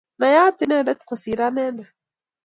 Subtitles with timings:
[0.19, 1.91] Nayat inendet kosir anendet